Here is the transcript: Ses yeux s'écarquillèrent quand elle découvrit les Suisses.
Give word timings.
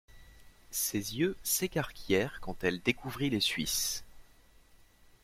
Ses 0.71 1.15
yeux 1.19 1.37
s'écarquillèrent 1.43 2.39
quand 2.41 2.63
elle 2.63 2.81
découvrit 2.81 3.29
les 3.29 3.39
Suisses. 3.39 4.03